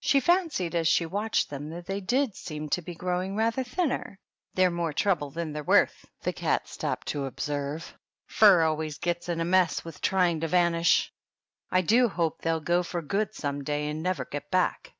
She 0.00 0.20
fancied 0.20 0.74
as 0.74 0.88
she 0.88 1.04
watched 1.04 1.50
them 1.50 1.68
that 1.68 1.84
they 1.84 2.00
did 2.00 2.34
seem 2.34 2.70
to 2.70 2.80
be 2.80 2.94
growing 2.94 3.36
rather 3.36 3.62
thinner. 3.62 4.18
"They're 4.54 4.70
more 4.70 4.94
trouble 4.94 5.30
than 5.30 5.52
they're 5.52 5.62
worth," 5.62 6.06
the 6.22 6.32
cat 6.32 6.66
stopped 6.66 7.08
to 7.08 7.26
observe." 7.26 7.92
Fur 8.38 8.62
always 8.62 8.96
gets 8.96 9.28
in 9.28 9.42
a 9.42 9.44
mess 9.44 9.84
with 9.84 10.00
trying 10.00 10.40
to 10.40 10.48
vanish. 10.48 11.12
I 11.70 11.82
do 11.82 12.08
hope 12.08 12.40
they'll 12.40 12.60
go 12.60 12.82
for 12.82 13.02
good 13.02 13.34
some 13.34 13.62
day, 13.62 13.88
and 13.88 14.02
never 14.02 14.24
get 14.24 14.50
back 14.50 14.94